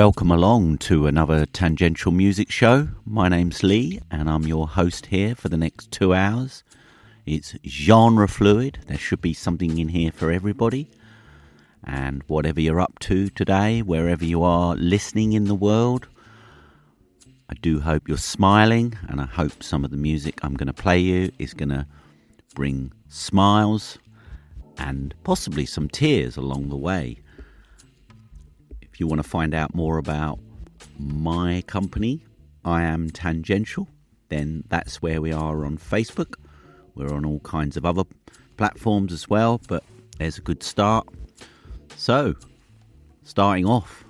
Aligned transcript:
Welcome 0.00 0.30
along 0.30 0.78
to 0.78 1.06
another 1.06 1.44
tangential 1.44 2.10
music 2.10 2.50
show. 2.50 2.88
My 3.04 3.28
name's 3.28 3.62
Lee, 3.62 4.00
and 4.10 4.30
I'm 4.30 4.46
your 4.46 4.66
host 4.66 5.04
here 5.04 5.34
for 5.34 5.50
the 5.50 5.58
next 5.58 5.90
two 5.90 6.14
hours. 6.14 6.64
It's 7.26 7.54
genre 7.66 8.26
fluid, 8.26 8.78
there 8.86 8.96
should 8.96 9.20
be 9.20 9.34
something 9.34 9.76
in 9.76 9.88
here 9.88 10.10
for 10.10 10.32
everybody. 10.32 10.88
And 11.84 12.22
whatever 12.28 12.62
you're 12.62 12.80
up 12.80 12.98
to 13.00 13.28
today, 13.28 13.82
wherever 13.82 14.24
you 14.24 14.42
are 14.42 14.74
listening 14.74 15.34
in 15.34 15.44
the 15.44 15.54
world, 15.54 16.08
I 17.50 17.54
do 17.60 17.80
hope 17.80 18.08
you're 18.08 18.16
smiling, 18.16 18.96
and 19.06 19.20
I 19.20 19.26
hope 19.26 19.62
some 19.62 19.84
of 19.84 19.90
the 19.90 19.98
music 19.98 20.40
I'm 20.42 20.54
going 20.54 20.68
to 20.68 20.72
play 20.72 20.98
you 20.98 21.30
is 21.38 21.52
going 21.52 21.68
to 21.68 21.86
bring 22.54 22.90
smiles 23.10 23.98
and 24.78 25.14
possibly 25.24 25.66
some 25.66 25.90
tears 25.90 26.38
along 26.38 26.70
the 26.70 26.76
way. 26.78 27.18
You 29.00 29.06
want 29.06 29.22
to 29.22 29.28
find 29.28 29.54
out 29.54 29.74
more 29.74 29.96
about 29.96 30.38
my 30.98 31.64
company, 31.66 32.22
I 32.66 32.82
am 32.82 33.08
Tangential, 33.08 33.88
then 34.28 34.62
that's 34.68 35.00
where 35.00 35.22
we 35.22 35.32
are 35.32 35.64
on 35.64 35.78
Facebook. 35.78 36.34
We're 36.94 37.14
on 37.14 37.24
all 37.24 37.40
kinds 37.40 37.78
of 37.78 37.86
other 37.86 38.04
platforms 38.58 39.14
as 39.14 39.26
well, 39.26 39.58
but 39.68 39.84
there's 40.18 40.36
a 40.36 40.42
good 40.42 40.62
start. 40.62 41.08
So, 41.96 42.34
starting 43.22 43.64
off, 43.64 44.04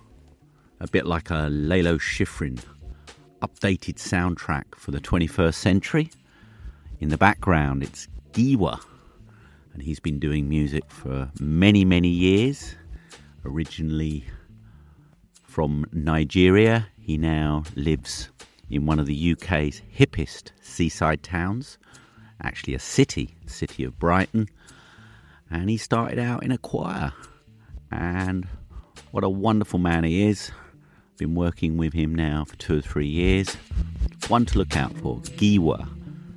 a 0.80 0.88
bit 0.88 1.06
like 1.06 1.30
a 1.30 1.46
Lalo 1.48 1.96
Schifrin 1.96 2.60
updated 3.42 3.94
soundtrack 3.94 4.74
for 4.74 4.90
the 4.90 5.00
21st 5.00 5.54
century. 5.54 6.10
In 6.98 7.10
the 7.10 7.16
background, 7.16 7.84
it's 7.84 8.08
Giwa, 8.32 8.82
and 9.72 9.84
he's 9.84 10.00
been 10.00 10.18
doing 10.18 10.48
music 10.48 10.82
for 10.88 11.30
many, 11.38 11.84
many 11.84 12.08
years. 12.08 12.74
Originally 13.44 14.24
from 15.50 15.84
Nigeria, 15.92 16.86
he 17.00 17.18
now 17.18 17.64
lives 17.74 18.30
in 18.70 18.86
one 18.86 19.00
of 19.00 19.06
the 19.06 19.32
UK's 19.32 19.82
hippest 19.98 20.52
seaside 20.62 21.24
towns, 21.24 21.76
actually 22.40 22.74
a 22.74 22.78
city, 22.78 23.34
city 23.46 23.82
of 23.82 23.98
Brighton. 23.98 24.48
And 25.50 25.68
he 25.68 25.76
started 25.76 26.20
out 26.20 26.44
in 26.44 26.52
a 26.52 26.58
choir. 26.58 27.12
And 27.90 28.46
what 29.10 29.24
a 29.24 29.28
wonderful 29.28 29.80
man 29.80 30.04
he 30.04 30.28
is. 30.28 30.52
Been 31.18 31.34
working 31.34 31.76
with 31.76 31.94
him 31.94 32.14
now 32.14 32.44
for 32.44 32.54
two 32.56 32.78
or 32.78 32.82
three 32.82 33.08
years. 33.08 33.56
One 34.28 34.46
to 34.46 34.58
look 34.58 34.76
out 34.76 34.96
for, 34.98 35.16
Giwa. 35.16 35.88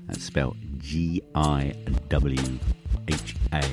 That's 0.08 0.24
spelled 0.24 0.58
G 0.80 1.22
I 1.36 1.76
W 2.10 2.60
H 3.08 3.36
A. 3.54 3.64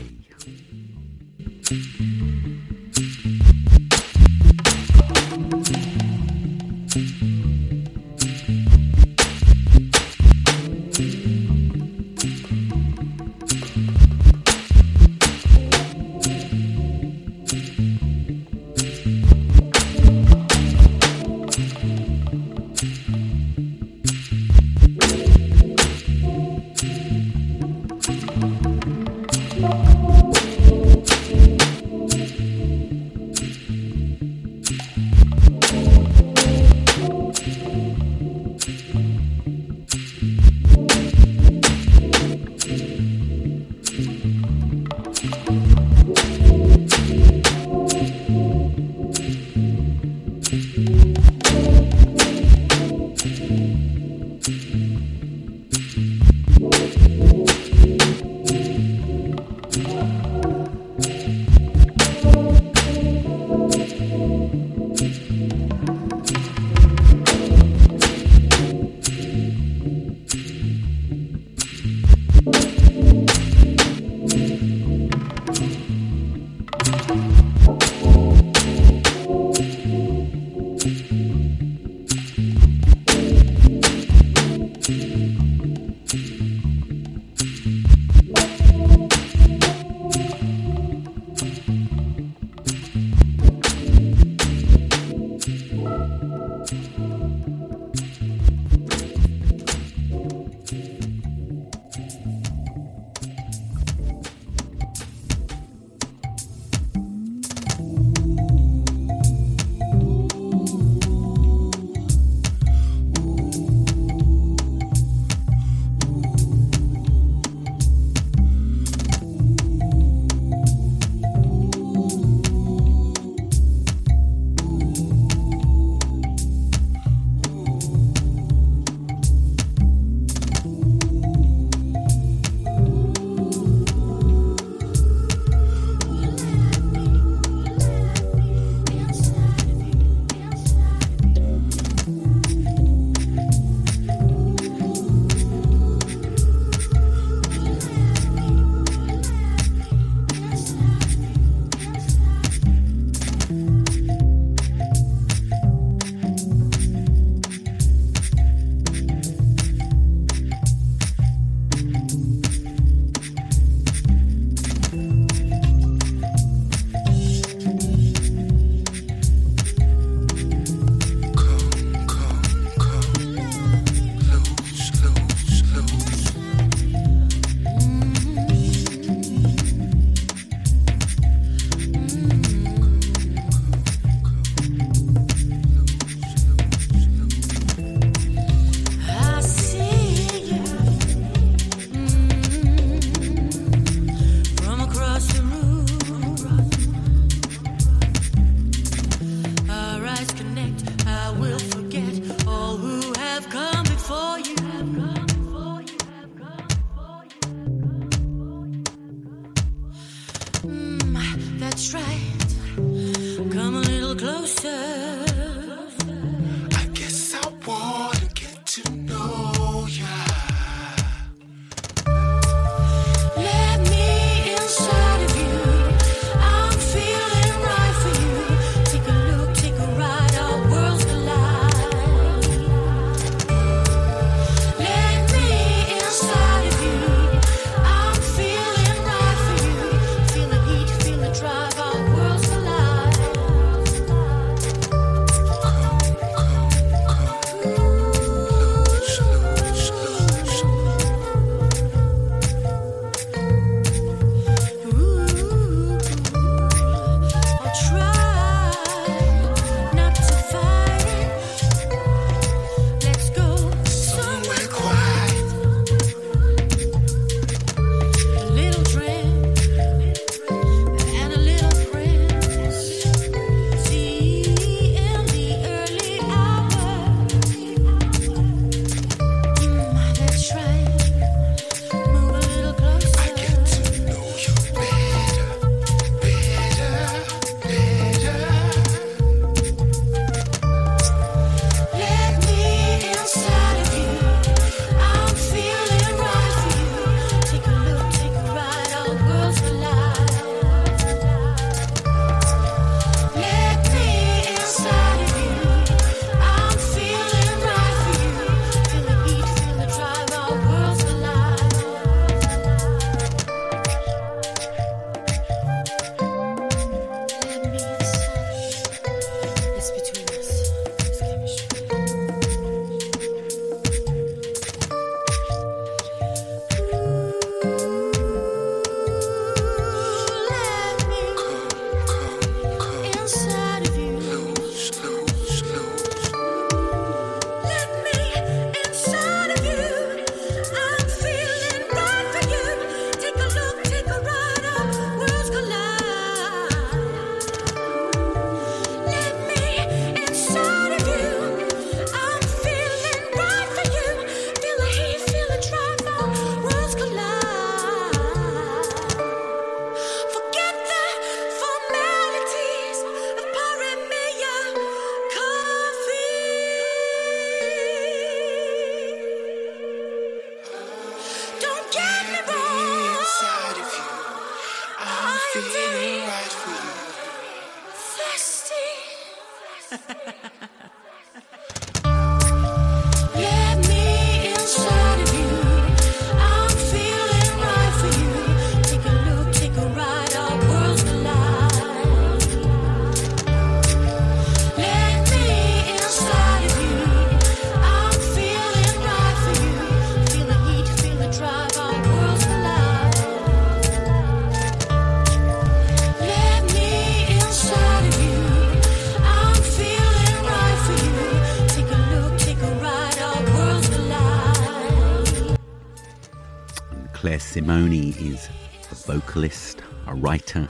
vocalist, 419.31 419.81
a 420.09 420.15
writer, 420.17 420.69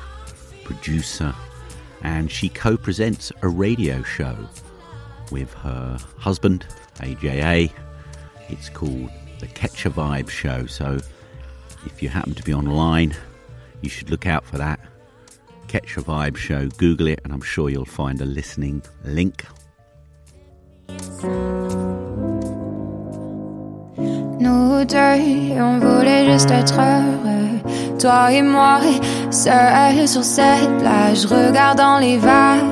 producer, 0.65 1.35
and 2.03 2.31
she 2.31 2.51
co 2.51 2.77
presents 2.77 3.33
a 3.41 3.49
radio 3.49 4.03
show 4.03 4.37
with 5.33 5.51
her 5.55 5.97
husband, 6.19 6.67
AJA. 6.97 7.73
It's 8.51 8.69
called 8.69 9.09
The 9.39 9.47
Catch 9.47 9.87
a 9.87 9.91
Vibe 9.91 10.29
Show. 10.29 10.67
So 10.67 10.99
if 11.87 12.03
you 12.03 12.11
happen 12.11 12.35
to 12.35 12.43
be 12.43 12.53
online, 12.53 13.17
you 13.81 13.89
should 13.89 14.11
look 14.11 14.27
out 14.27 14.45
for 14.45 14.59
that. 14.59 14.79
Catch 15.69 15.97
a 15.97 16.03
Vibe 16.03 16.37
Show, 16.37 16.69
Google 16.69 17.07
it, 17.07 17.23
and 17.25 17.33
I'm 17.33 17.41
sure 17.41 17.71
you'll 17.71 17.87
find 17.87 18.21
a 18.21 18.27
listening 18.27 18.83
link. 19.05 19.47
Nous 24.39 24.85
on 25.61 25.79
voulait 25.79 26.27
juste 26.27 26.51
être 26.51 26.79
heureux. 26.79 27.40
Toi 28.01 28.33
et 28.33 28.43
moi, 28.43 28.81
seuls 29.31 30.09
sur 30.09 30.25
cette 30.25 30.79
plage, 30.79 31.27
regardant 31.27 31.99
les 31.99 32.17
vagues 32.17 32.65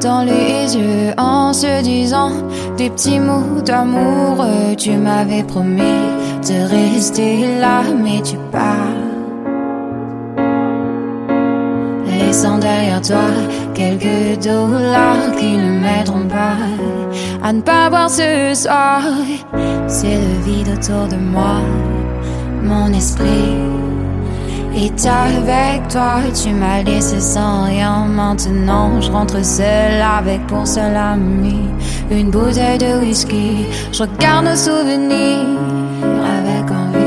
dans 0.00 0.22
les 0.22 0.76
yeux 0.76 1.12
en 1.18 1.52
se 1.52 1.82
disant 1.82 2.32
des 2.76 2.88
petits 2.90 3.20
mots 3.20 3.60
d'amour. 3.64 4.44
Tu 4.78 4.92
m'avais 4.92 5.42
promis 5.42 6.00
de 6.48 6.68
rester 6.68 7.58
là, 7.60 7.82
mais 8.02 8.22
tu 8.22 8.36
pars. 8.50 9.02
Laissant 12.06 12.58
derrière 12.58 13.02
toi 13.02 13.28
quelques 13.74 14.42
dollars 14.42 15.32
qui 15.38 15.56
ne 15.56 15.80
m'aideront 15.80 16.28
pas 16.28 16.56
à 17.42 17.52
ne 17.52 17.60
pas 17.60 17.90
voir 17.90 18.08
ce 18.08 18.52
soir. 18.54 19.02
C'est 19.86 20.16
le 20.16 20.44
vide 20.44 20.68
autour 20.68 21.08
de 21.08 21.16
moi, 21.16 21.60
mon 22.62 22.92
esprit 22.92 23.84
et 24.76 24.90
avec 25.08 25.88
toi, 25.88 26.16
tu 26.34 26.50
m'as 26.50 26.82
laissé 26.82 27.20
sans 27.20 27.64
rien. 27.64 28.06
Maintenant, 28.06 29.00
je 29.00 29.10
rentre 29.10 29.44
seul 29.44 30.02
avec 30.02 30.46
pour 30.46 30.66
seul 30.66 30.96
ami 30.96 31.60
une 32.10 32.30
bouteille 32.30 32.78
de 32.78 33.00
whisky. 33.00 33.66
Je 33.92 34.02
regarde 34.02 34.46
nos 34.46 34.56
souvenirs 34.56 35.46
avec 36.38 36.70
envie. 36.70 37.04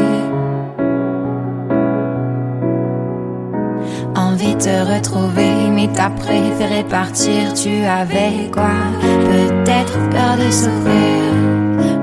Envie 4.16 4.56
de 4.56 4.62
te 4.62 4.94
retrouver, 4.94 5.70
mais 5.72 5.90
t'as 5.94 6.10
préféré 6.10 6.84
partir. 6.90 7.54
Tu 7.54 7.84
avais 7.84 8.50
quoi? 8.52 8.72
Peut-être 9.02 10.10
peur 10.10 10.38
de 10.38 10.52
souffrir. 10.52 11.34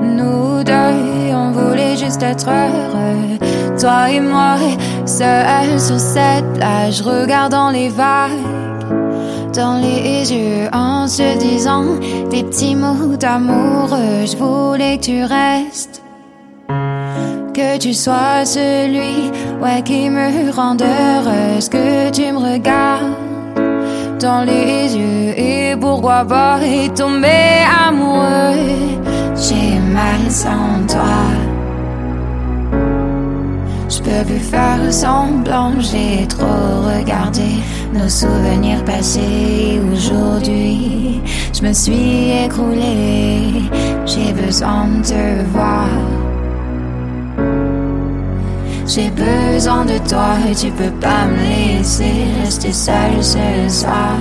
Nous 0.02 0.62
deux, 0.62 1.32
on 1.34 1.52
voulait 1.52 1.96
juste 1.96 2.22
être 2.22 2.48
heureux. 2.48 3.53
Toi 3.78 4.10
et 4.10 4.20
moi, 4.20 4.56
Seul 5.06 5.78
sur 5.78 5.98
cette 5.98 6.50
plage, 6.54 7.02
regardant 7.02 7.70
les 7.70 7.88
vagues 7.88 8.30
dans 9.54 9.76
les 9.76 10.32
yeux 10.32 10.68
en 10.72 11.06
se 11.06 11.38
disant 11.38 11.84
des 12.30 12.42
petits 12.42 12.74
mots 12.74 13.16
d'amoureux. 13.16 14.26
Je 14.26 14.36
voulais 14.36 14.96
que 14.98 15.04
tu 15.04 15.24
restes, 15.24 16.02
que 17.52 17.78
tu 17.78 17.92
sois 17.94 18.44
celui 18.44 19.30
ouais, 19.62 19.82
qui 19.84 20.08
me 20.08 20.50
rende 20.50 20.82
heureuse, 20.82 21.68
que 21.68 22.10
tu 22.10 22.32
me 22.32 22.38
regardes 22.38 23.12
dans 24.20 24.42
les 24.42 24.96
yeux 24.96 25.38
et 25.38 25.76
pourquoi 25.76 26.24
pas 26.24 26.58
y 26.64 26.88
tomber 26.90 27.64
amoureux. 27.86 28.56
J'ai 29.36 29.78
mal 29.92 30.30
sans 30.30 30.86
toi. 30.88 31.43
Je 34.04 34.10
peux 34.10 34.24
plus 34.24 34.38
faire 34.40 34.92
semblant, 34.92 35.72
j'ai 35.80 36.26
trop 36.26 36.44
regardé 36.94 37.62
nos 37.92 38.08
souvenirs 38.08 38.84
passés 38.84 39.80
aujourd'hui. 39.92 41.22
Je 41.54 41.62
me 41.62 41.72
suis 41.72 42.30
écroulée, 42.44 43.62
j'ai 44.04 44.32
besoin 44.32 44.88
de 44.88 45.02
te 45.02 45.44
voir. 45.52 45.88
J'ai 48.86 49.10
besoin 49.10 49.86
de 49.86 49.96
toi 50.06 50.36
et 50.50 50.54
tu 50.54 50.70
peux 50.70 50.94
pas 51.00 51.24
me 51.26 51.78
laisser 51.78 52.26
rester 52.42 52.72
seule 52.72 53.22
ce 53.22 53.68
soir. 53.68 54.18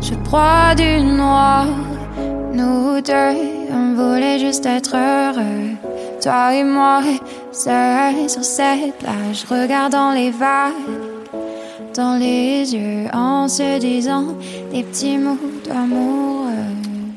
Je 0.00 0.14
crois 0.24 0.74
du 0.74 1.02
noir, 1.02 1.66
nous 2.54 3.00
deux, 3.02 3.36
on 3.70 3.94
voulait 3.94 4.38
juste 4.38 4.64
être 4.64 4.96
heureux. 4.96 5.73
Toi 6.22 6.54
et 6.54 6.64
moi, 6.64 7.02
Seul 7.52 8.28
sur 8.28 8.44
cette 8.44 8.98
plage, 8.98 9.44
regardant 9.44 10.12
les 10.12 10.30
vagues 10.30 10.72
dans 11.94 12.18
les 12.18 12.74
yeux, 12.74 13.08
en 13.12 13.48
se 13.48 13.78
disant 13.78 14.36
des 14.72 14.82
petits 14.82 15.18
mots. 15.18 15.34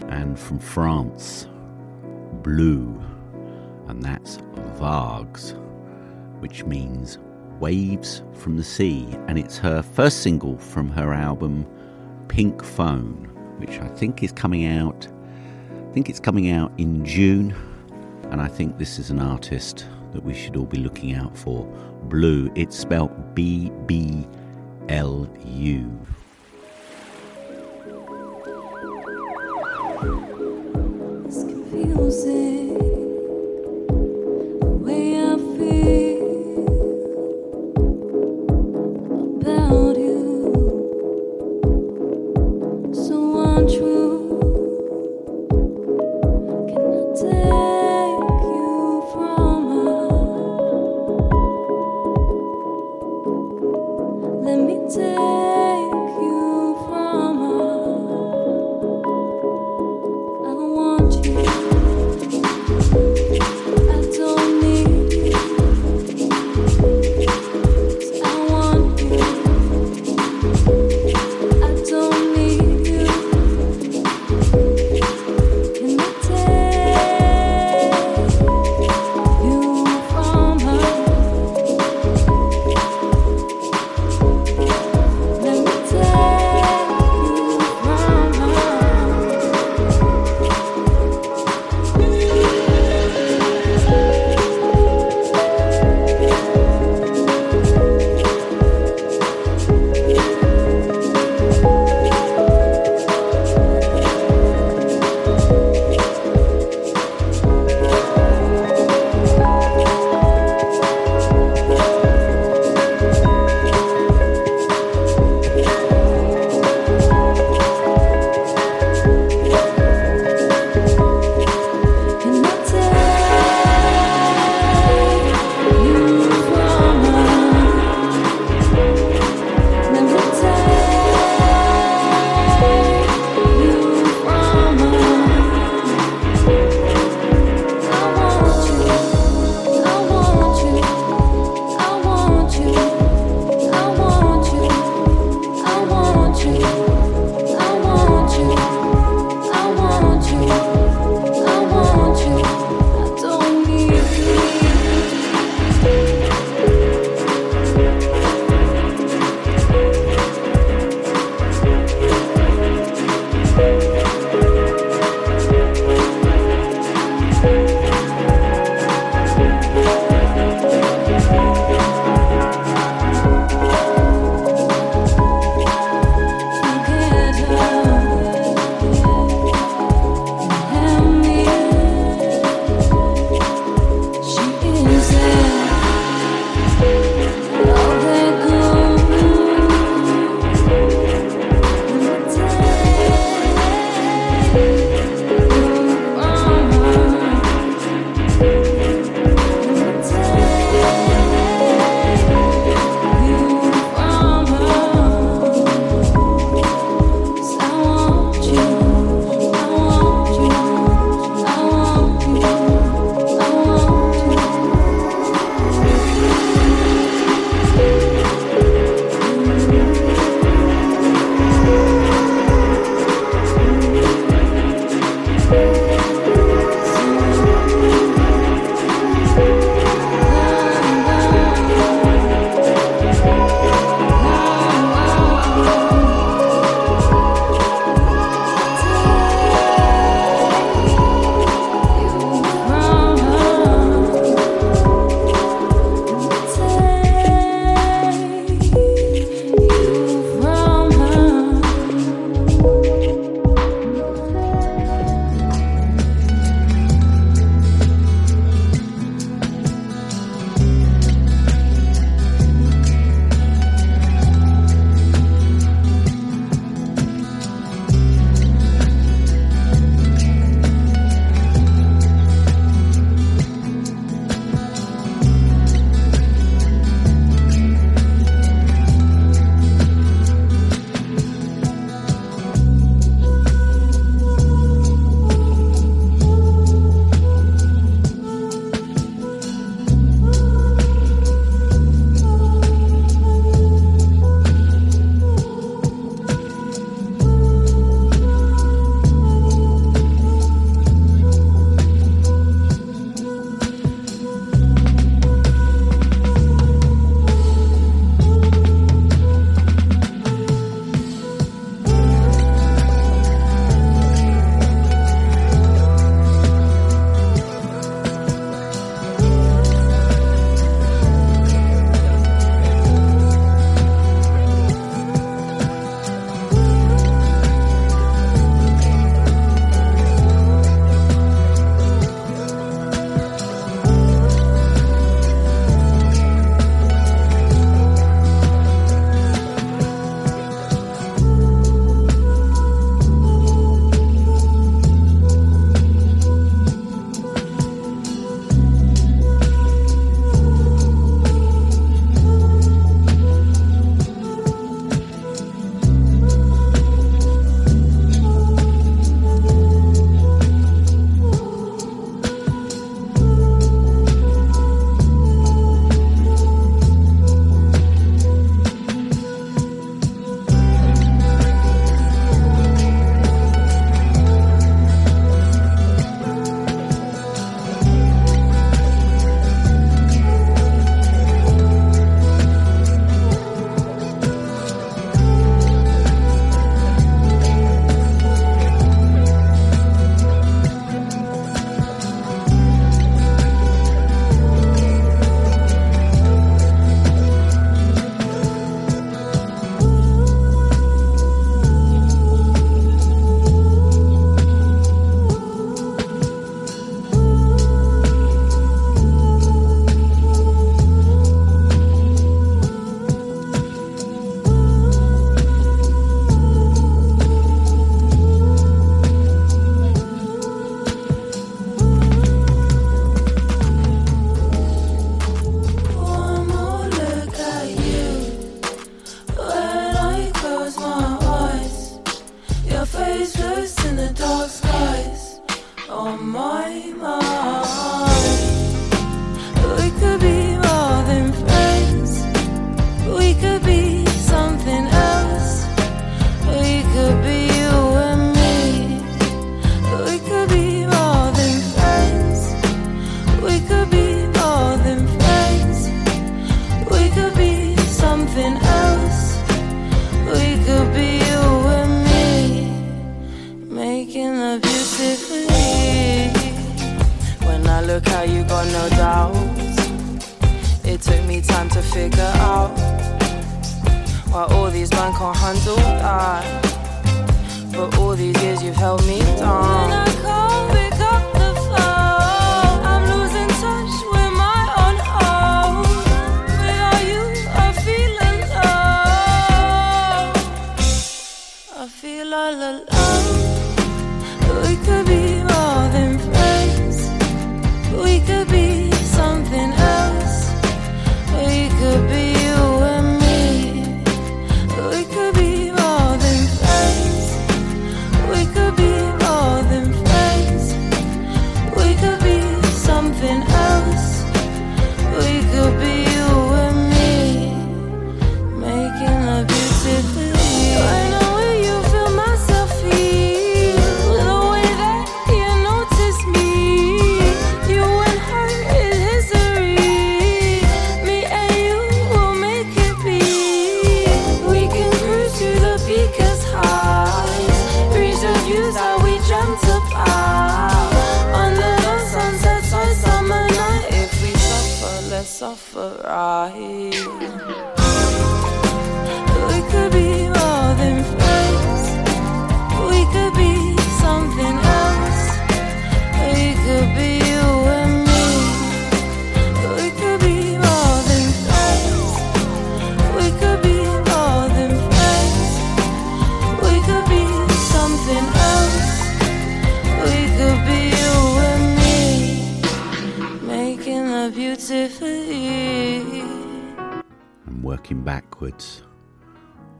And 0.10 0.38
from 0.38 0.60
France, 0.60 1.48
blue, 2.44 3.00
and 3.88 4.04
that's 4.04 4.40
Vagues, 4.80 5.56
which 6.40 6.66
means 6.66 7.18
waves 7.60 8.22
from 8.34 8.58
the 8.58 8.64
sea, 8.64 9.08
and 9.28 9.40
it's 9.40 9.58
her 9.58 9.82
first 9.82 10.22
single 10.22 10.58
from 10.58 10.90
her 10.90 11.14
album 11.14 11.66
Pink 12.28 12.64
Phone, 12.64 13.28
which 13.58 13.80
I 13.80 13.88
think 13.88 14.22
is 14.22 14.32
coming 14.32 14.66
out. 14.66 15.08
I 15.72 15.94
think 15.94 16.10
it's 16.10 16.20
coming 16.20 16.52
out 16.52 16.72
in 16.78 17.04
June, 17.04 17.56
and 18.32 18.42
I 18.42 18.48
think 18.48 18.78
this 18.78 19.00
is 19.00 19.10
an 19.10 19.20
artist 19.20 19.86
that 20.14 20.24
we 20.24 20.34
should 20.34 20.56
all 20.58 20.66
be 20.66 20.78
looking 20.78 21.14
out 21.14 21.38
for. 21.38 21.66
Blue, 22.04 22.52
it's 22.56 22.78
spelt 22.78 23.36
B 23.36 23.72
B 23.86 24.28
L 24.90 25.30
U. 25.46 26.08
It's 31.26 31.44
confusing. 31.44 32.57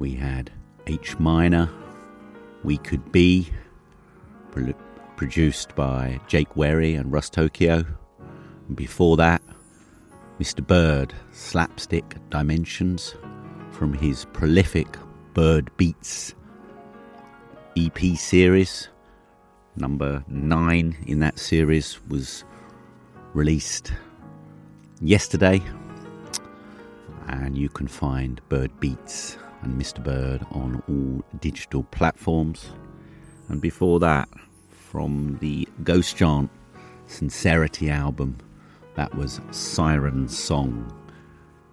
We 0.08 0.14
had 0.14 0.50
H 0.86 1.20
minor, 1.20 1.70
We 2.64 2.78
Could 2.78 3.12
Be, 3.12 3.50
produced 5.18 5.76
by 5.76 6.22
Jake 6.28 6.56
Werry 6.56 6.96
and 6.96 7.12
Russ 7.12 7.30
Tokyo. 7.30 7.84
And 8.70 8.78
before 8.78 9.18
that, 9.18 9.42
Mr. 10.40 10.66
Bird, 10.66 11.14
Slapstick 11.34 12.16
Dimensions, 12.30 13.16
from 13.72 13.92
his 13.92 14.24
prolific 14.32 14.88
Bird 15.34 15.70
Beats 15.76 16.34
EP 17.76 18.00
series. 18.16 18.88
Number 19.76 20.24
nine 20.30 20.96
in 21.06 21.20
that 21.20 21.38
series 21.38 22.00
was 22.08 22.46
released 23.34 23.92
yesterday, 25.02 25.62
and 27.28 27.58
you 27.58 27.68
can 27.68 27.90
find 27.90 28.40
Bird 28.48 28.72
Beats 28.80 29.38
and 29.68 29.82
Mr. 29.82 30.02
Bird 30.02 30.46
on 30.52 30.82
all 30.88 31.40
digital 31.40 31.84
platforms. 31.84 32.72
And 33.50 33.62
before 33.62 34.00
that, 34.00 34.30
from 34.70 35.38
the 35.42 35.68
Ghost 35.84 36.16
Chant 36.18 36.50
Sincerity 37.08 37.90
album, 37.90 38.38
that 38.96 39.14
was 39.16 39.42
Siren 39.52 40.28
Song 40.28 40.92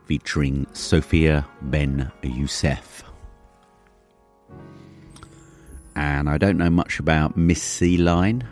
featuring 0.07 0.66
Sophia 0.72 1.46
Ben 1.62 2.11
Youssef. 2.22 3.04
And 5.96 6.28
I 6.28 6.37
don't 6.37 6.59
know 6.59 6.70
much 6.70 6.98
about 6.98 7.37
Miss 7.37 7.62
C 7.62 7.96
Line. 7.96 8.46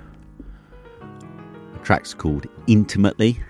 The 1.72 1.78
track's 1.80 2.14
called 2.14 2.46
Intimately. 2.68 3.40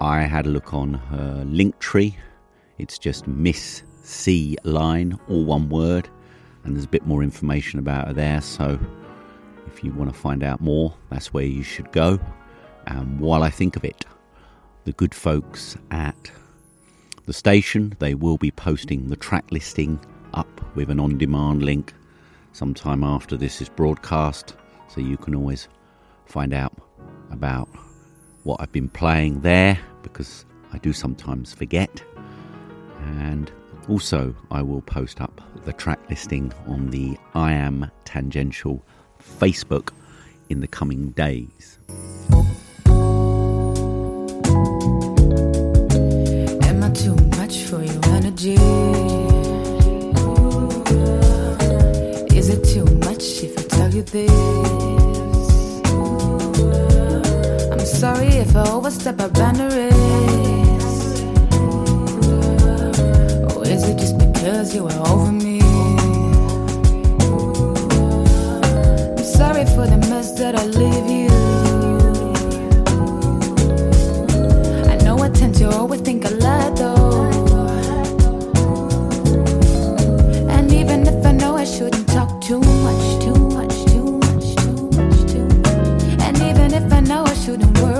I 0.00 0.22
had 0.22 0.46
a 0.46 0.50
look 0.50 0.74
on 0.74 0.94
her 0.94 1.44
Linktree. 1.46 2.16
It's 2.78 2.98
just 2.98 3.28
Miss 3.28 3.84
C 4.12 4.56
Line, 4.64 5.18
all 5.28 5.44
one 5.44 5.68
word, 5.68 6.08
and 6.64 6.74
there's 6.74 6.84
a 6.84 6.88
bit 6.88 7.06
more 7.06 7.22
information 7.22 7.78
about 7.78 8.08
her 8.08 8.12
there. 8.12 8.40
So 8.40 8.78
if 9.66 9.82
you 9.82 9.92
want 9.92 10.12
to 10.12 10.18
find 10.18 10.42
out 10.42 10.60
more, 10.60 10.94
that's 11.10 11.32
where 11.32 11.44
you 11.44 11.62
should 11.62 11.90
go. 11.92 12.20
And 12.86 13.18
while 13.20 13.42
I 13.42 13.50
think 13.50 13.76
of 13.76 13.84
it, 13.84 14.04
the 14.84 14.92
good 14.92 15.14
folks 15.14 15.76
at 15.90 16.30
the 17.26 17.32
station, 17.32 17.94
they 18.00 18.14
will 18.14 18.36
be 18.36 18.50
posting 18.50 19.08
the 19.08 19.16
track 19.16 19.50
listing 19.50 19.98
up 20.34 20.60
with 20.74 20.90
an 20.90 20.98
on 20.98 21.18
demand 21.18 21.62
link 21.62 21.94
sometime 22.52 23.04
after 23.04 23.36
this 23.36 23.62
is 23.62 23.68
broadcast, 23.68 24.56
so 24.88 25.00
you 25.00 25.16
can 25.16 25.34
always 25.34 25.68
find 26.26 26.52
out 26.52 26.74
about 27.30 27.68
what 28.42 28.60
I've 28.60 28.72
been 28.72 28.88
playing 28.88 29.40
there 29.40 29.78
because 30.02 30.44
I 30.72 30.78
do 30.78 30.92
sometimes 30.92 31.54
forget. 31.54 32.02
And 32.98 33.50
also, 33.88 34.34
I 34.50 34.62
will 34.62 34.82
post 34.82 35.20
up 35.20 35.40
the 35.64 35.72
track 35.72 35.98
listing 36.08 36.52
on 36.66 36.90
the 36.90 37.16
I 37.34 37.52
Am 37.52 37.90
Tangential 38.04 38.84
Facebook 39.20 39.90
in 40.48 40.60
the 40.60 40.68
coming 40.68 41.10
days. 41.10 41.78
Am 46.62 46.82
I 46.82 46.90
too 46.94 47.16
much 47.36 47.64
for 47.64 47.82
your 47.82 48.00
energy? 48.06 48.54
Is 52.36 52.48
it 52.48 52.64
too 52.64 52.84
much 53.06 53.42
if 53.42 53.58
I 53.58 53.62
tell 53.62 53.94
you 53.94 54.02
this? 54.02 54.30
I'm 57.72 57.80
sorry 57.80 58.28
if 58.28 58.54
I 58.56 58.68
overstep 58.70 59.20
our 59.20 59.28
boundaries. 59.28 60.61
Is 63.72 63.84
it 63.84 63.96
just 63.96 64.18
because 64.18 64.74
you 64.74 64.86
are 64.86 65.08
over 65.08 65.32
me? 65.32 65.58
I'm 69.16 69.24
sorry 69.24 69.64
for 69.64 69.86
the 69.86 69.96
mess 70.10 70.32
that 70.38 70.54
I 70.54 70.64
leave 70.66 71.08
you. 71.20 71.32
I 74.92 74.96
know 75.04 75.18
I 75.22 75.30
tend 75.30 75.54
to 75.56 75.70
always 75.70 76.02
think 76.02 76.26
a 76.26 76.30
lot 76.46 76.76
though. 76.76 77.30
And 80.50 80.70
even 80.72 81.06
if 81.06 81.24
I 81.24 81.32
know 81.32 81.56
I 81.56 81.64
shouldn't 81.64 82.08
talk 82.08 82.42
too 82.42 82.60
much, 82.60 83.24
too 83.24 83.40
much, 83.56 83.74
too 83.90 84.18
much, 84.26 84.46
too 84.62 84.76
much, 84.98 85.18
too 85.32 85.46
much. 85.64 86.20
And 86.26 86.36
even 86.50 86.74
if 86.74 86.92
I 86.92 87.00
know 87.00 87.24
I 87.24 87.34
shouldn't 87.34 87.78
worry 87.78 87.91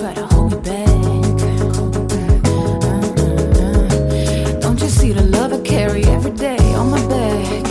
try 0.00 0.14
to 0.14 0.26
hold 0.28 0.50
me 0.52 0.58
back. 0.60 0.86
Don't 4.62 4.80
you 4.80 4.88
see 4.88 5.12
the 5.12 5.22
love 5.24 5.52
I 5.52 5.60
carry 5.60 6.04
every 6.04 6.30
day 6.30 6.56
on 6.74 6.90
my 6.90 7.06
back? 7.06 7.66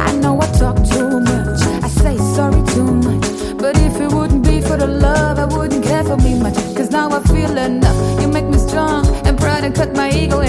I 0.00 0.10
know 0.16 0.40
I 0.40 0.46
talk 0.58 0.76
too 0.94 1.20
much, 1.20 1.62
I 1.86 1.88
say 1.88 2.16
sorry 2.34 2.62
too 2.74 2.92
much. 3.06 3.56
But 3.56 3.78
if 3.78 4.00
it 4.00 4.10
wouldn't 4.10 4.44
be 4.44 4.60
for 4.60 4.76
the 4.76 4.88
love, 4.88 5.38
I 5.38 5.44
wouldn't 5.44 5.84
care 5.84 6.02
for 6.02 6.16
me 6.16 6.40
much. 6.40 6.56
Cause 6.74 6.90
now 6.90 7.08
I 7.10 7.20
feel 7.32 7.56
enough. 7.56 8.20
You 8.20 8.26
make 8.26 8.46
me 8.46 8.58
strong 8.58 9.06
and 9.24 9.38
proud 9.38 9.62
and 9.62 9.72
cut 9.76 9.94
my 9.94 10.10
ego 10.10 10.40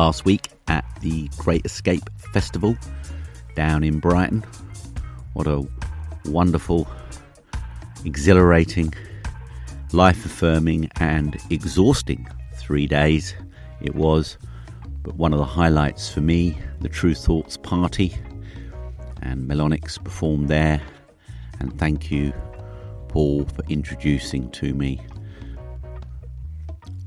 last 0.00 0.24
week 0.24 0.48
at 0.66 0.82
the 1.02 1.28
Great 1.36 1.62
Escape 1.66 2.08
Festival 2.32 2.74
down 3.54 3.84
in 3.84 4.00
Brighton. 4.00 4.42
What 5.34 5.46
a 5.46 5.68
wonderful, 6.24 6.88
exhilarating, 8.06 8.94
life 9.92 10.24
affirming, 10.24 10.88
and 11.00 11.36
exhausting 11.50 12.26
three 12.54 12.86
days 12.86 13.34
it 13.82 13.94
was. 13.94 14.38
But 15.02 15.16
one 15.16 15.34
of 15.34 15.38
the 15.38 15.44
highlights 15.44 16.08
for 16.08 16.22
me, 16.22 16.56
the 16.80 16.88
Tru 16.88 17.14
Thoughts 17.14 17.58
Party, 17.58 18.16
and 19.20 19.46
Melonix 19.46 20.02
performed 20.02 20.48
there. 20.48 20.80
And 21.58 21.78
thank 21.78 22.10
you, 22.10 22.32
Paul, 23.08 23.44
for 23.44 23.62
introducing 23.68 24.50
to 24.52 24.72
me. 24.72 24.98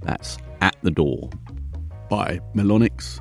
That's 0.03 0.37
at 0.61 0.75
the 0.83 0.91
door 0.91 1.31
by 2.13 2.39
Melonix. 2.53 3.19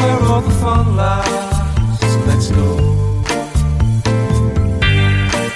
Where 0.00 0.20
all 0.30 0.40
the 0.40 0.54
fun 0.62 0.96
lasts. 0.96 2.16
Let's 2.26 2.48
go. 2.50 2.68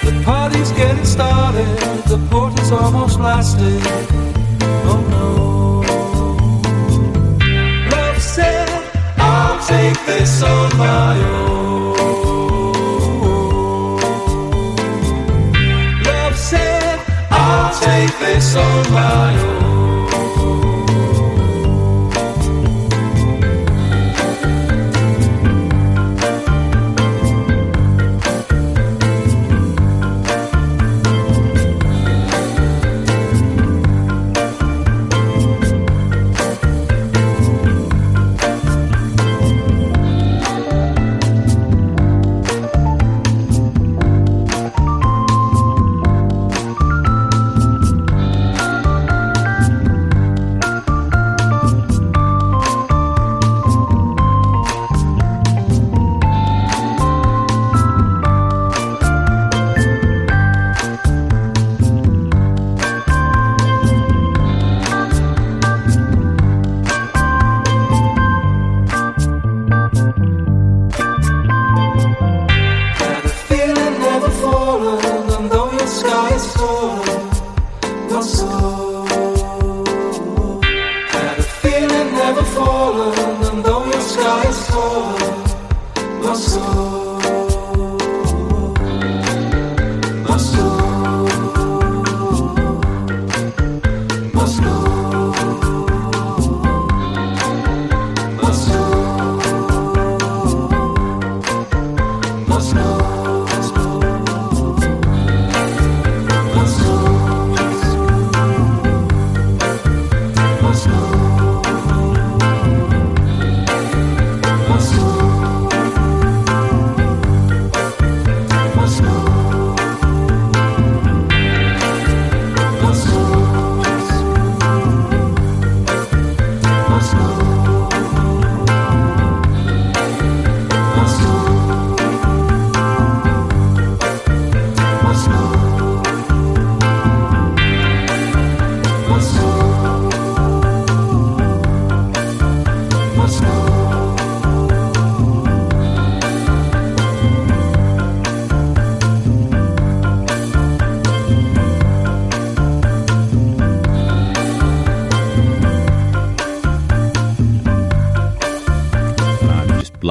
The 0.05 0.13
party's 0.25 0.71
getting 0.71 1.05
started, 1.05 1.77
the 2.11 2.17
port 2.29 2.59
is 2.59 2.71
almost 2.71 3.17
blasted. 3.17 3.81
Oh 4.89 5.01
no. 5.15 5.27
Love 7.95 8.21
said, 8.21 8.69
I'll 9.17 9.59
take 9.65 9.99
this 10.05 10.43
on 10.43 10.77
my 10.77 11.15
own. 11.31 11.53
Love 16.03 16.37
said, 16.37 16.99
I'll 17.31 17.73
take 17.79 18.13
this 18.19 18.55
on 18.55 18.91
my 18.91 19.31
own. 19.43 19.72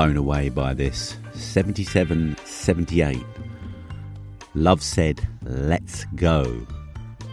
Blown 0.02 0.16
away 0.16 0.48
by 0.48 0.74
this. 0.74 1.16
77 1.32 2.36
78. 2.44 3.24
Love 4.56 4.82
said, 4.82 5.28
let's 5.44 6.04
go. 6.16 6.66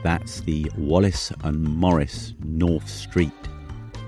That's 0.03 0.41
the 0.41 0.71
Wallace 0.77 1.31
and 1.43 1.63
Morris 1.63 2.35
North 2.43 2.87
Street 2.87 3.33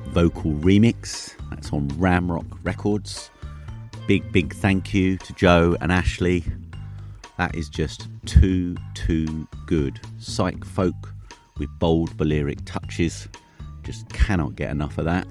vocal 0.09 0.51
remix. 0.51 1.33
That's 1.49 1.73
on 1.73 1.87
Ramrock 1.93 2.45
Records. 2.61 3.31
Big, 4.05 4.31
big 4.31 4.53
thank 4.53 4.93
you 4.93 5.17
to 5.17 5.33
Joe 5.33 5.75
and 5.81 5.91
Ashley. 5.91 6.43
That 7.39 7.55
is 7.55 7.67
just 7.67 8.09
too, 8.27 8.75
too 8.93 9.47
good. 9.65 9.99
Psych 10.19 10.63
folk 10.63 11.15
with 11.57 11.69
bold 11.79 12.15
Balearic 12.15 12.59
touches. 12.65 13.27
Just 13.81 14.07
cannot 14.09 14.55
get 14.55 14.69
enough 14.69 14.99
of 14.99 15.05
that. 15.05 15.25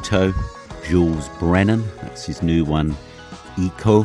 Kyoto, 0.00 0.34
Jules 0.88 1.28
Brennan. 1.38 1.84
That's 2.02 2.26
his 2.26 2.42
new 2.42 2.64
one, 2.64 2.96
Eco. 3.56 4.04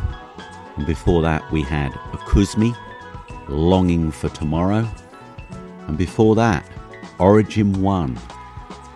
And 0.75 0.85
before 0.85 1.23
that, 1.23 1.51
we 1.51 1.63
had 1.63 1.91
Akuzmi, 2.11 2.77
Longing 3.47 4.11
for 4.11 4.29
Tomorrow. 4.29 4.87
And 5.87 5.97
before 5.97 6.35
that, 6.35 6.63
Origin 7.17 7.81
One, 7.81 8.19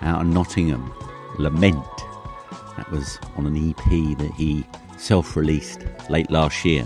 out 0.04 0.22
of 0.22 0.28
Nottingham, 0.28 0.94
Lament. 1.40 1.84
That 2.78 2.92
was 2.92 3.18
on 3.38 3.48
an 3.48 3.58
EP 3.58 4.18
that 4.20 4.32
he 4.38 4.64
self 4.98 5.36
released 5.36 5.84
late 6.12 6.30
last 6.30 6.64
year. 6.64 6.86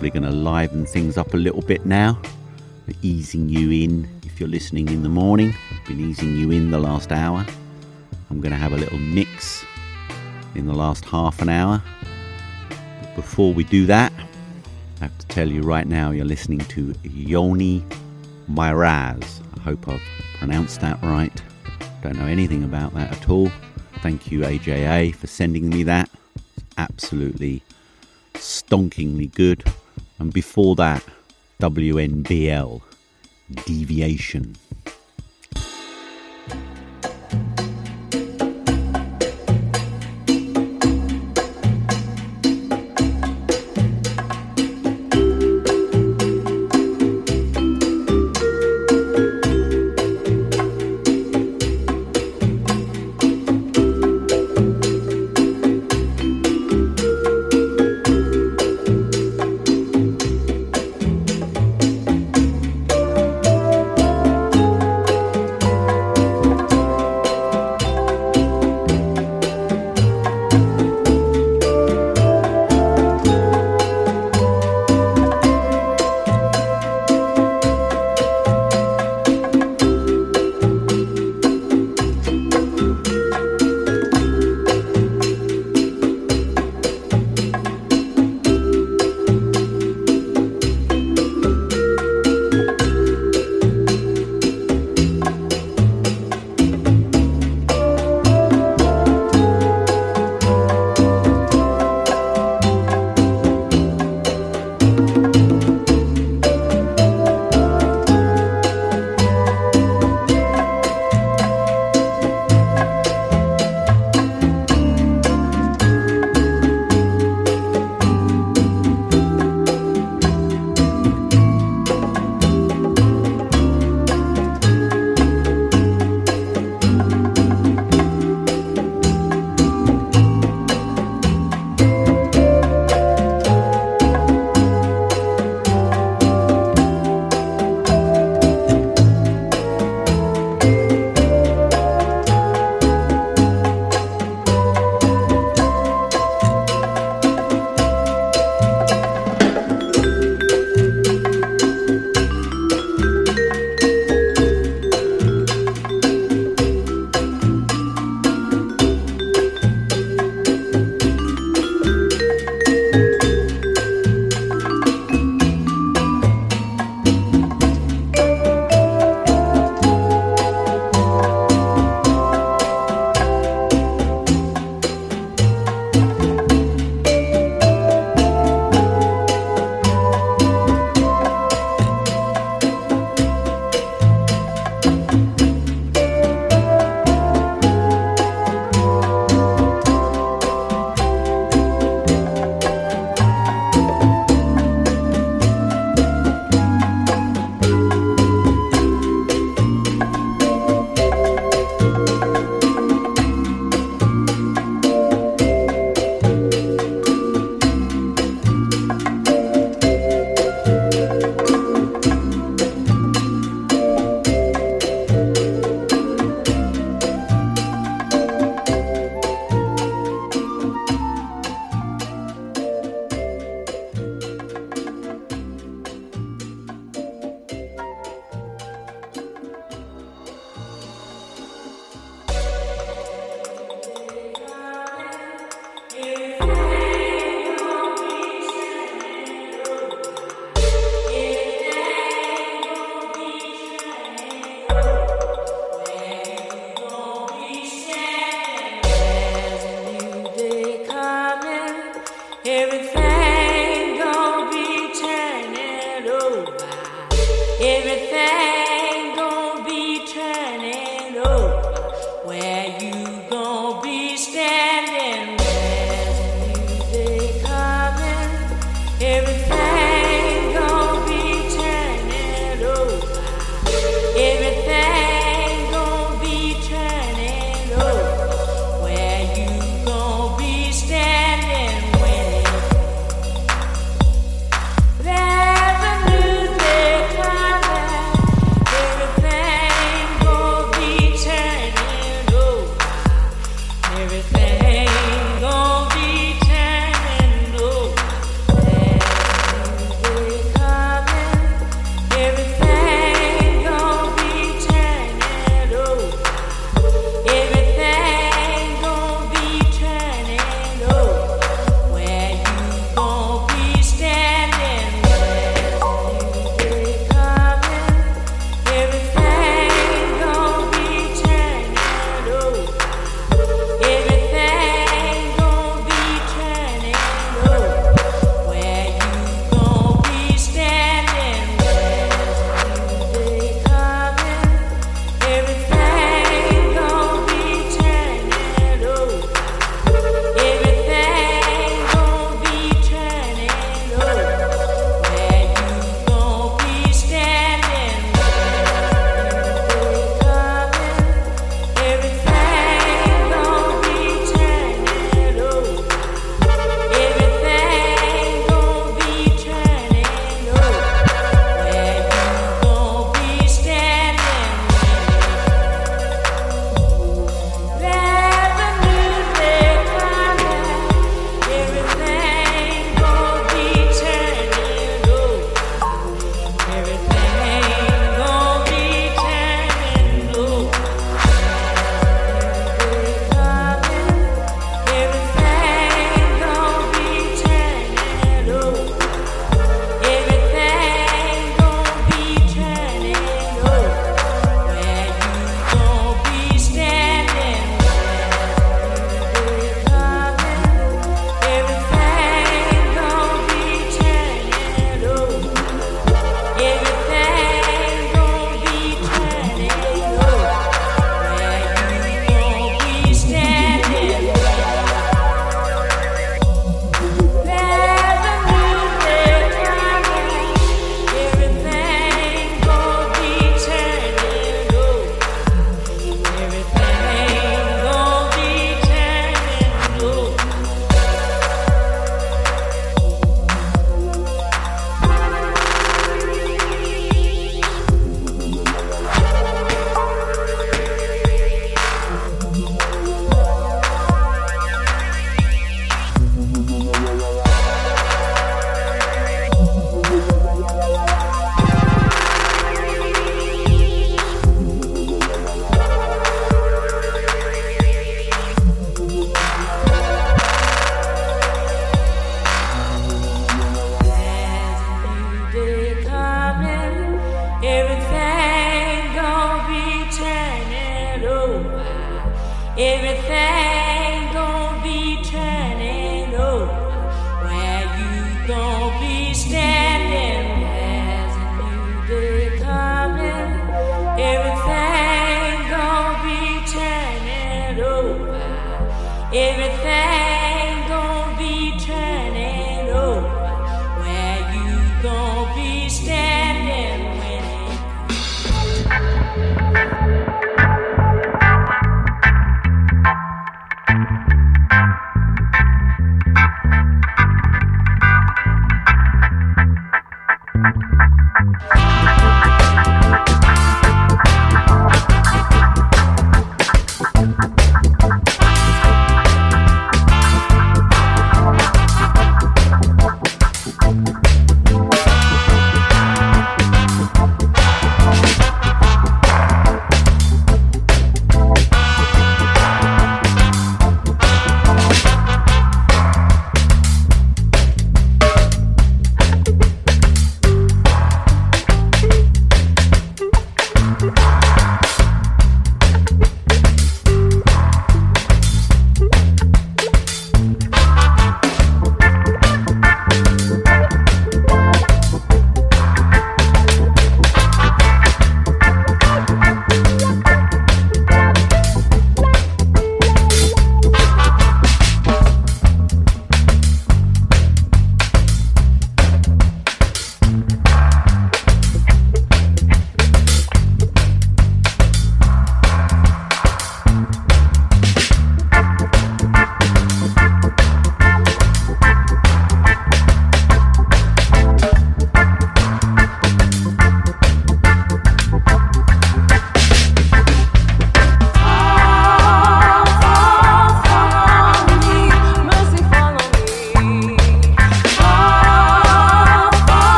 Probably 0.00 0.18
going 0.18 0.32
to 0.32 0.38
liven 0.38 0.86
things 0.86 1.18
up 1.18 1.34
a 1.34 1.36
little 1.36 1.60
bit 1.60 1.84
now. 1.84 2.18
Easing 3.02 3.50
you 3.50 3.70
in 3.70 4.08
if 4.22 4.40
you're 4.40 4.48
listening 4.48 4.88
in 4.88 5.02
the 5.02 5.10
morning. 5.10 5.54
I've 5.70 5.86
been 5.86 6.00
easing 6.00 6.36
you 6.36 6.50
in 6.52 6.70
the 6.70 6.78
last 6.78 7.12
hour. 7.12 7.44
I'm 8.30 8.40
going 8.40 8.50
to 8.50 8.56
have 8.56 8.72
a 8.72 8.78
little 8.78 8.96
mix 8.96 9.62
in 10.54 10.66
the 10.66 10.72
last 10.72 11.04
half 11.04 11.42
an 11.42 11.50
hour. 11.50 11.82
But 12.70 13.14
before 13.14 13.52
we 13.52 13.62
do 13.62 13.84
that, 13.86 14.10
I 15.00 15.04
have 15.04 15.18
to 15.18 15.26
tell 15.26 15.46
you 15.46 15.60
right 15.60 15.86
now 15.86 16.12
you're 16.12 16.24
listening 16.24 16.60
to 16.60 16.94
Yoni 17.02 17.84
Myraz. 18.50 19.42
I 19.54 19.60
hope 19.60 19.86
I've 19.86 20.00
pronounced 20.38 20.80
that 20.80 20.98
right. 21.02 21.42
Don't 22.02 22.16
know 22.16 22.24
anything 22.24 22.64
about 22.64 22.94
that 22.94 23.12
at 23.12 23.28
all. 23.28 23.50
Thank 23.96 24.32
you, 24.32 24.40
AJA, 24.40 25.14
for 25.14 25.26
sending 25.26 25.68
me 25.68 25.82
that. 25.82 26.08
It's 26.56 26.64
absolutely 26.78 27.62
stonkingly 28.32 29.30
good. 29.34 29.62
And 30.20 30.32
before 30.34 30.76
that, 30.76 31.02
WNBL 31.60 32.82
Deviation. 33.64 34.54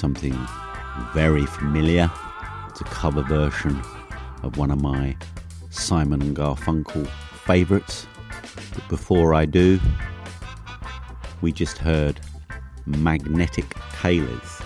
Something 0.00 0.34
very 1.12 1.44
familiar. 1.44 2.10
It's 2.70 2.80
a 2.80 2.84
cover 2.84 3.20
version 3.22 3.78
of 4.42 4.56
one 4.56 4.70
of 4.70 4.80
my 4.80 5.14
Simon 5.68 6.22
and 6.22 6.34
Garfunkel 6.34 7.06
favourites. 7.44 8.06
But 8.74 8.88
before 8.88 9.34
I 9.34 9.44
do, 9.44 9.78
we 11.42 11.52
just 11.52 11.76
heard 11.76 12.18
Magnetic 12.86 13.66
Tailors. 13.92 14.62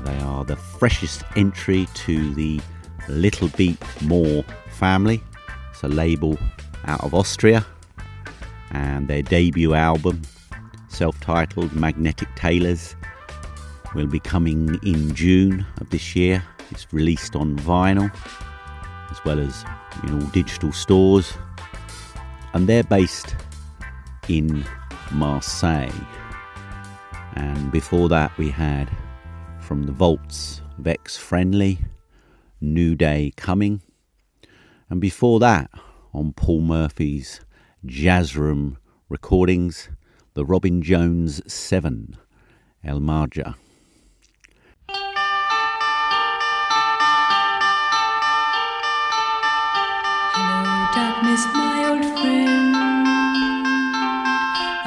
They 0.00 0.18
are 0.20 0.46
the 0.46 0.56
freshest 0.56 1.24
entry 1.36 1.86
to 1.96 2.34
the 2.34 2.58
Little 3.06 3.48
Beat 3.48 3.82
More 4.00 4.44
family. 4.70 5.22
It's 5.72 5.82
a 5.82 5.88
label 5.88 6.38
out 6.86 7.04
of 7.04 7.12
Austria, 7.12 7.66
and 8.70 9.08
their 9.08 9.22
debut 9.22 9.74
album, 9.74 10.22
self 10.88 11.20
titled 11.20 11.74
Magnetic 11.74 12.34
Tailors, 12.34 12.93
will 13.94 14.06
be 14.06 14.20
coming 14.20 14.78
in 14.82 15.14
June 15.14 15.64
of 15.80 15.90
this 15.90 16.16
year. 16.16 16.42
It's 16.70 16.92
released 16.92 17.36
on 17.36 17.56
vinyl 17.56 18.10
as 19.10 19.24
well 19.24 19.38
as 19.38 19.64
in 20.02 20.20
all 20.20 20.28
digital 20.30 20.72
stores, 20.72 21.34
and 22.52 22.68
they're 22.68 22.82
based 22.82 23.36
in 24.28 24.64
Marseille. 25.12 25.92
And 27.36 27.70
before 27.70 28.08
that, 28.08 28.36
we 28.38 28.50
had 28.50 28.90
from 29.60 29.84
the 29.84 29.92
vaults 29.92 30.62
Vex 30.78 31.16
Friendly, 31.16 31.78
New 32.60 32.96
Day 32.96 33.32
Coming, 33.36 33.82
and 34.90 35.00
before 35.00 35.38
that, 35.40 35.70
on 36.12 36.32
Paul 36.32 36.60
Murphy's 36.60 37.40
Jazz 37.86 38.36
Room 38.36 38.78
recordings, 39.08 39.88
the 40.34 40.44
Robin 40.44 40.82
Jones 40.82 41.40
7, 41.52 42.16
El 42.84 43.00
Marja. 43.00 43.54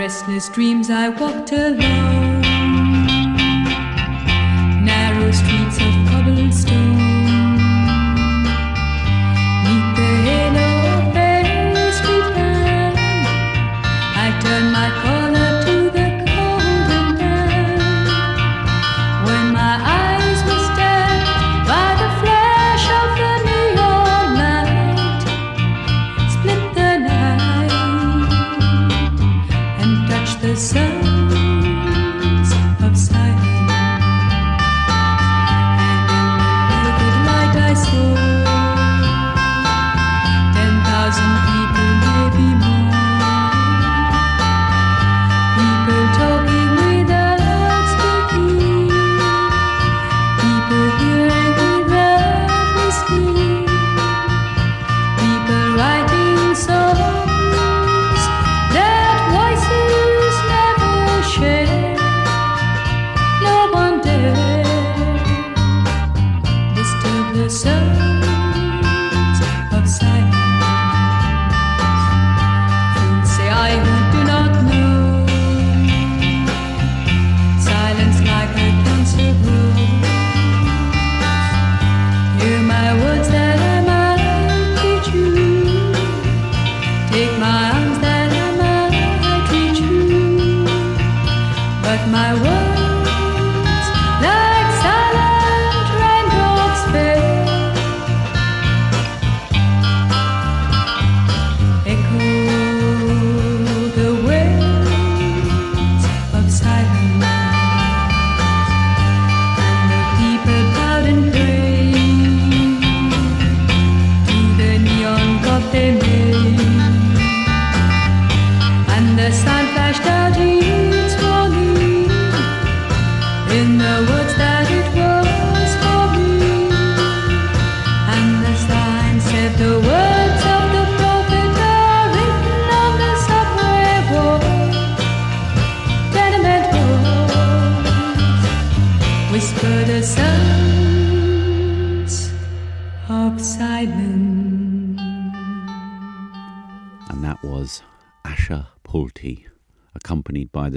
Restless 0.00 0.48
dreams, 0.48 0.88
I 0.88 1.10
walked 1.10 1.52
alone, 1.52 2.39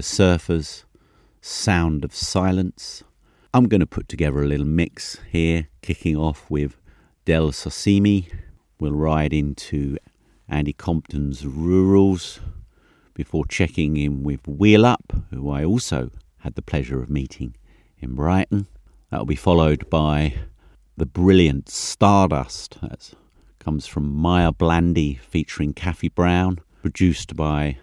Surfers, 0.04 0.84
Sound 1.42 2.04
of 2.04 2.14
Silence. 2.14 3.04
I'm 3.54 3.68
going 3.68 3.80
to 3.80 3.88
put 3.88 4.08
together 4.08 4.42
a 4.42 4.48
little 4.48 4.66
mix 4.66 5.20
here, 5.32 5.70
kicking 5.82 6.18
off 6.18 6.50
with 6.50 6.80
Dele 7.26 7.52
Sosimi. 7.52 8.32
We'll 8.80 8.94
ride 8.94 9.34
into 9.34 9.98
Andy 10.50 10.74
Compton's 10.74 11.46
Rurals 11.46 12.40
before 13.14 13.46
checking 13.46 13.96
in 13.96 14.24
with 14.24 14.48
Wheel 14.48 14.86
Up, 14.86 15.14
who 15.32 15.50
I 15.50 15.64
also 15.64 16.12
had 16.40 16.56
the 16.56 16.62
pleasure 16.62 17.02
of 17.02 17.10
meeting 17.10 17.56
in 18.00 18.16
Brighton. 18.16 18.68
That'll 19.10 19.26
be 19.26 19.36
followed 19.36 19.90
by 19.90 20.36
the 20.98 21.06
brilliant 21.06 21.70
Stardust. 21.70 22.82
That 22.82 23.14
comes 23.60 23.88
from 23.88 24.14
Maya 24.14 24.52
Blandy 24.52 25.16
featuring 25.16 25.74
Kathy 25.74 26.10
Brown, 26.10 26.60
produced 26.82 27.36
by 27.36 27.78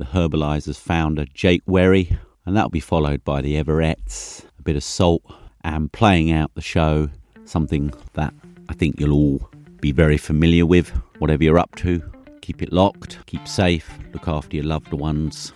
the 0.00 0.06
Herbaliser's 0.06 0.78
founder 0.78 1.26
Jake 1.32 1.62
Wherry. 1.66 2.18
And 2.44 2.56
that'll 2.56 2.70
be 2.70 2.80
followed 2.80 3.22
by 3.22 3.42
the 3.42 3.62
Everettes, 3.62 4.44
a 4.58 4.62
bit 4.62 4.74
of 4.74 4.82
salt, 4.82 5.22
and 5.62 5.92
playing 5.92 6.32
out 6.32 6.52
the 6.54 6.62
show, 6.62 7.10
something 7.44 7.92
that 8.14 8.34
I 8.68 8.72
think 8.72 8.98
you'll 8.98 9.12
all 9.12 9.48
be 9.80 9.92
very 9.92 10.16
familiar 10.16 10.66
with, 10.66 10.88
whatever 11.18 11.44
you're 11.44 11.58
up 11.58 11.76
to. 11.76 12.02
Keep 12.40 12.62
it 12.62 12.72
locked, 12.72 13.18
keep 13.26 13.46
safe, 13.46 13.98
look 14.12 14.26
after 14.26 14.56
your 14.56 14.64
loved 14.64 14.92
ones, 14.92 15.52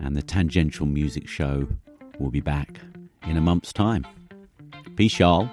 and 0.00 0.16
the 0.16 0.22
Tangential 0.22 0.84
Music 0.86 1.28
Show 1.28 1.68
will 2.18 2.30
be 2.30 2.40
back 2.40 2.80
in 3.22 3.36
a 3.36 3.40
month's 3.40 3.72
time. 3.72 4.04
Peace, 4.96 5.18
y'all. 5.18 5.48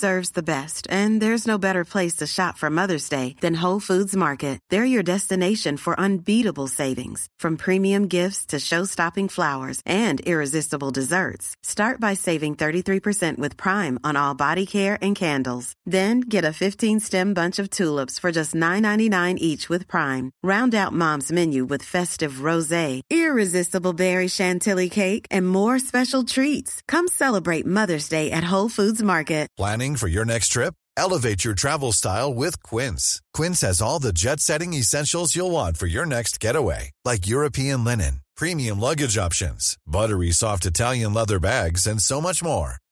Deserves 0.00 0.30
the 0.30 0.50
best, 0.56 0.86
and 0.90 1.20
there's 1.20 1.46
no 1.46 1.58
better 1.58 1.84
place 1.84 2.16
to 2.16 2.26
shop 2.26 2.56
for 2.56 2.70
Mother's 2.70 3.10
Day 3.10 3.36
than 3.42 3.60
Whole 3.62 3.80
Foods 3.80 4.16
Market. 4.16 4.58
They're 4.70 4.94
your 4.94 5.02
destination 5.02 5.76
for 5.76 6.00
unbeatable 6.00 6.68
savings, 6.68 7.26
from 7.38 7.58
premium 7.58 8.08
gifts 8.08 8.46
to 8.46 8.58
show-stopping 8.58 9.28
flowers 9.28 9.82
and 9.84 10.22
irresistible 10.22 10.90
desserts. 10.90 11.54
Start 11.62 12.00
by 12.00 12.14
saving 12.14 12.54
33% 12.56 13.36
with 13.36 13.58
Prime 13.58 14.00
on 14.02 14.16
all 14.16 14.34
body 14.34 14.64
care 14.64 14.96
and 15.02 15.14
candles. 15.14 15.69
Then 15.90 16.20
get 16.20 16.44
a 16.44 16.54
15-stem 16.54 17.34
bunch 17.34 17.58
of 17.58 17.68
tulips 17.68 18.20
for 18.20 18.30
just 18.30 18.54
$9.99 18.54 19.34
each 19.38 19.68
with 19.68 19.88
Prime. 19.88 20.30
Round 20.42 20.74
out 20.74 20.92
Mom's 20.92 21.32
menu 21.32 21.64
with 21.64 21.82
festive 21.82 22.48
rosé, 22.48 23.00
irresistible 23.10 23.92
berry 23.92 24.28
chantilly 24.28 24.88
cake, 24.88 25.26
and 25.30 25.48
more 25.48 25.80
special 25.80 26.22
treats. 26.22 26.80
Come 26.86 27.08
celebrate 27.08 27.66
Mother's 27.66 28.08
Day 28.08 28.30
at 28.30 28.44
Whole 28.44 28.68
Foods 28.68 29.02
Market. 29.02 29.48
Planning 29.56 29.96
for 29.96 30.06
your 30.06 30.24
next 30.24 30.48
trip? 30.48 30.74
Elevate 30.96 31.44
your 31.44 31.54
travel 31.54 31.92
style 31.92 32.32
with 32.32 32.62
Quince. 32.62 33.20
Quince 33.32 33.62
has 33.62 33.82
all 33.82 33.98
the 33.98 34.12
jet 34.12 34.38
setting 34.38 34.74
essentials 34.74 35.34
you'll 35.34 35.50
want 35.50 35.76
for 35.76 35.86
your 35.86 36.06
next 36.06 36.38
getaway, 36.38 36.90
like 37.04 37.26
European 37.26 37.84
linen, 37.84 38.20
premium 38.36 38.78
luggage 38.78 39.18
options, 39.18 39.76
buttery 39.86 40.30
soft 40.30 40.66
Italian 40.66 41.12
leather 41.14 41.40
bags, 41.40 41.86
and 41.86 42.00
so 42.00 42.20
much 42.20 42.42
more. 42.42 42.74